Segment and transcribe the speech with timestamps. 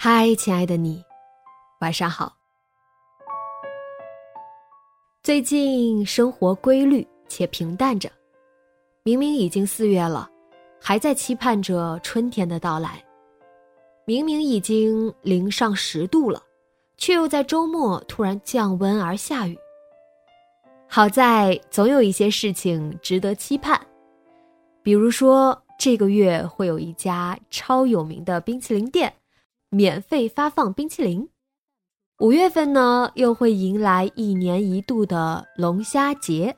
[0.00, 1.04] 嗨，亲爱的你，
[1.80, 2.32] 晚上好。
[5.24, 8.08] 最近生活规律且平淡着，
[9.02, 10.30] 明明已经四月了，
[10.80, 12.90] 还在期盼着春天的到来；
[14.04, 16.40] 明明已经零上十度了，
[16.96, 19.58] 却又在周末突然降温而下雨。
[20.86, 23.84] 好在总有一些事情值得期盼，
[24.80, 29.12] 比如说这个月会有一家超有名的冰淇淋店。
[29.70, 31.28] 免费发放冰淇淋，
[32.20, 36.56] 五月份呢又会迎来一年一度的龙虾节，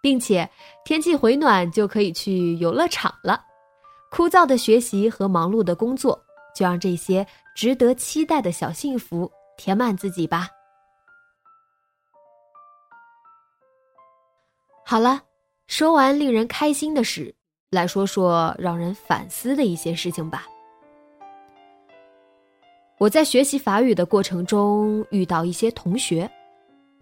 [0.00, 0.48] 并且
[0.84, 3.44] 天气回暖就可以去游乐场了。
[4.12, 6.20] 枯燥的学习和忙碌的工作，
[6.54, 10.48] 就让这些值得期待的小幸福填满自己吧。
[14.84, 15.20] 好了，
[15.66, 17.34] 说完令人开心的事，
[17.70, 20.46] 来说说让人反思的一些事情吧。
[23.00, 26.30] 我在学习法语的过程中遇到一些同学，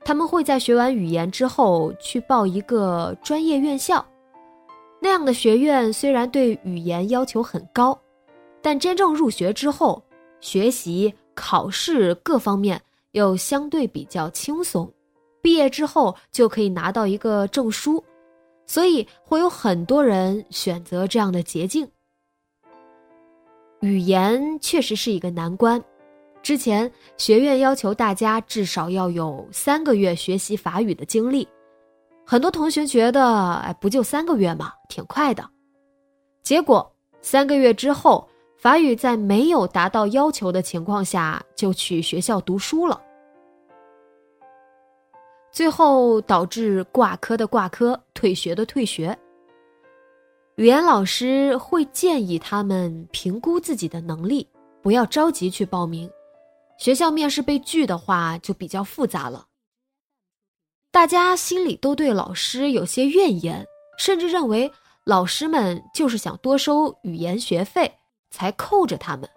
[0.05, 4.07] 他们会在学完语言之后去报一个专业院校。
[5.01, 8.01] 那样的学院虽然对语言要求很高，
[8.63, 10.01] 但真正入学之后，
[10.41, 12.81] 学习、考试各方面
[13.11, 14.89] 又相对比较轻松，
[15.43, 18.01] 毕业之后就可以拿到一个证书，
[18.67, 21.89] 所以会有很多人选择这样的捷径。
[23.81, 25.81] 语言确实是一个难关，
[26.43, 31.47] 之前学院要求大家至少要有三个月学习法语的经历，
[32.25, 35.45] 很多同学觉得，哎，不就三个月嘛，挺快的。
[36.43, 36.91] 结果
[37.21, 42.99] 三个月之后，法语在没有达到要求的情况下就去学校读书了，
[45.53, 49.17] 最后导致挂科的挂科，退学的退学。
[50.57, 54.49] 语言老师会建议他们评估自己的能力，
[54.83, 56.11] 不要着急去报名。
[56.79, 59.47] 学校面试被拒的话，就比较复杂了。
[60.91, 63.67] 大家心里都对老师有些怨言，
[63.99, 64.73] 甚至认为
[65.05, 67.93] 老师们就是想多收语言学费，
[68.31, 69.29] 才扣着他们。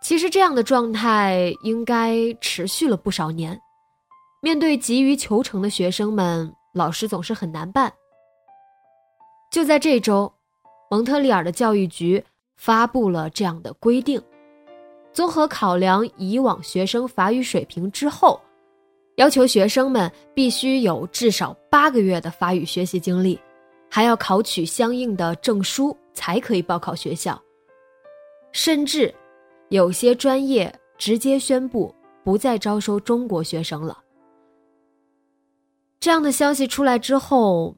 [0.00, 3.60] 其实这样的状态应该持续了不少年。
[4.40, 6.54] 面对急于求成的学生们。
[6.74, 7.92] 老师总是很难办。
[9.50, 10.32] 就在这周，
[10.90, 12.24] 蒙特利尔的教育局
[12.58, 14.20] 发布了这样的规定：
[15.12, 18.38] 综合考量以往学生法语水平之后，
[19.14, 23.38] 要求学生们必须有至少八个月的法语学习经历，
[23.88, 27.40] 还要考取相应的证书才可以报考学校。
[28.50, 29.14] 甚至，
[29.68, 33.96] 有些专业直接宣布不再招收中国学生了。
[36.00, 37.76] 这样的消息出来之后，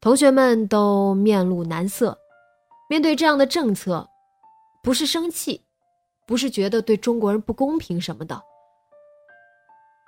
[0.00, 2.16] 同学们都面露难色。
[2.88, 4.06] 面对这样的政策，
[4.82, 5.62] 不是生气，
[6.26, 8.42] 不是觉得对中国人不公平什么的，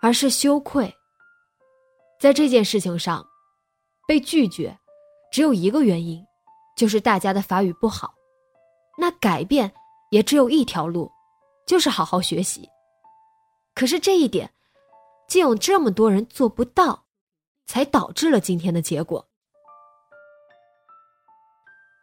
[0.03, 0.93] 而是羞愧。
[2.21, 3.25] 在这件事情上，
[4.07, 4.77] 被拒绝，
[5.33, 6.25] 只有一个原因，
[6.77, 8.15] 就是大家的法语不好。
[8.99, 9.73] 那改变
[10.11, 11.11] 也只有一条路，
[11.67, 12.69] 就是好好学习。
[13.75, 14.53] 可是这一点，
[15.29, 17.03] 竟有这么多人做不到。
[17.67, 19.27] 才导致了今天的结果。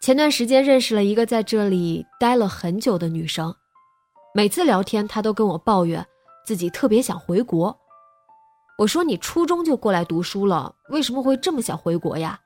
[0.02, 3.56] 前段时间认识了一个在这里待了很久的女生，
[4.34, 6.04] 每次聊天她都跟我抱怨
[6.44, 7.80] 自己特别想回国。
[8.80, 12.40] 我说：“你初中就过来读书了，为什么会这么想回国呀？”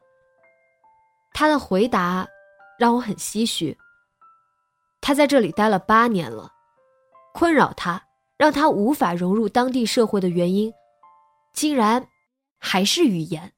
[1.34, 2.28] 她的回答
[2.78, 3.78] 让我很唏嘘。
[5.00, 6.52] 她在这里待了八年了，
[7.34, 8.04] 困扰她、
[8.38, 10.74] 让她无法融入当地社会的原因，
[11.54, 12.08] 竟然。
[12.58, 13.54] 还是语言。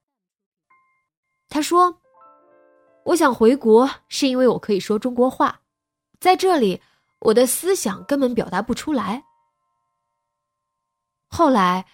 [1.47, 2.01] 他说
[3.07, 5.61] ：“我想回国，是因为我可以说中国话，
[6.19, 6.81] 在这里，
[7.19, 9.23] 我的思想根本表达不出来，
[11.29, 11.85] 后来，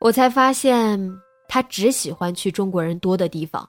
[0.00, 1.00] 我才发现
[1.48, 3.66] 他只喜欢去中国人多的地方，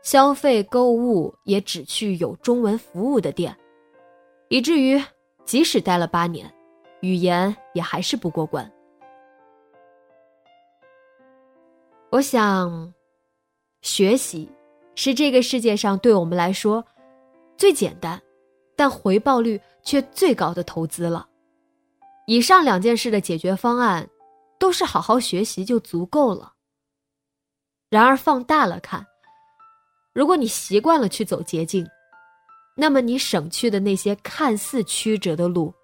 [0.00, 3.56] 消费购物也只去有中文服务的店，
[4.48, 5.02] 以至于
[5.44, 6.48] 即使待了八年，
[7.00, 8.70] 语言也还是不过关。
[12.10, 12.94] 我想，
[13.82, 14.48] 学习
[14.96, 16.84] 是这个世界上对我们来说
[17.56, 18.20] 最简单，
[18.74, 21.28] 但回报率却最高的投资了。
[22.26, 24.04] 以上两件事的解决方案。
[24.58, 26.54] 都是好好学习就足够了。
[27.90, 29.06] 然而放大了看，
[30.14, 31.86] 如果你习惯了去走捷径，
[32.74, 35.74] 那么你省去的那些看似曲折的路，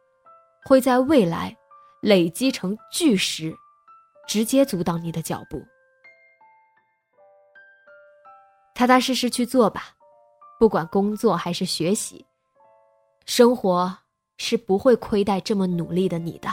[0.64, 1.55] 会在未来
[2.00, 3.55] 累积成巨石，
[4.26, 5.62] 直接阻挡你的脚步。
[8.75, 9.95] 踏踏实实去做吧，
[10.59, 12.25] 不管工作还是学习，
[13.27, 13.97] 生活
[14.39, 16.49] 是不会亏待这么努力的你的。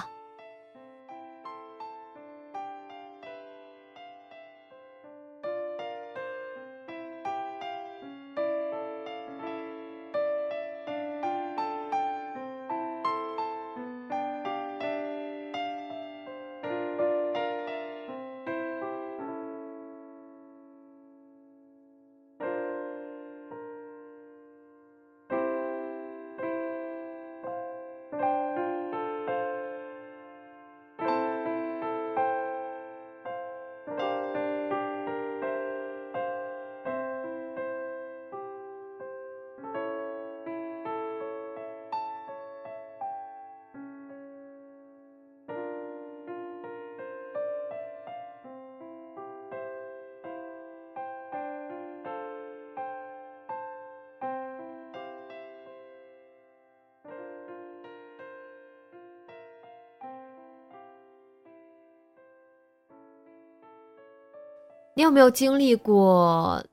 [64.95, 66.63] 你有没有经历过，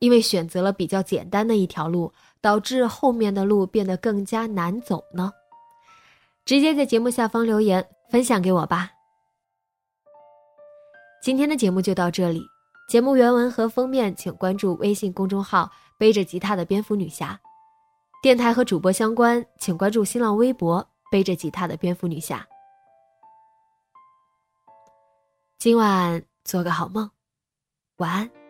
[0.00, 5.32] 因为选择了比较简单的一条路，导致后面的路变得更加难走呢？
[6.44, 8.90] 直接在节目下方留言分享给我吧。
[11.22, 12.42] 今天的节目就到这里，
[12.88, 17.40] 节目原文和封面请关注微信公众号“背着吉他的蝙蝠女侠”，
[18.22, 22.46] 电台和主播相关请关注新浪微博“背着吉他的蝙蝠女侠”。
[25.58, 27.15] 今晚做个好梦。
[27.98, 28.45] 晚安。